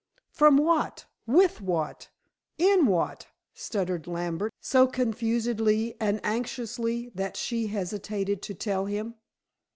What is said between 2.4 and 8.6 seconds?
in what?" stuttered Lambert, so confusedly and anxiously that she hesitated to